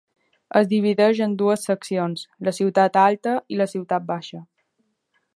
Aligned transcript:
Es 0.59 0.69
divideix 0.69 1.19
en 1.25 1.35
dues 1.41 1.65
seccions, 1.67 2.23
la 2.47 2.53
ciutat 2.59 2.97
alta 3.01 3.35
i 3.57 3.61
la 3.61 3.69
ciutat 3.75 4.09
baixa. 4.13 4.41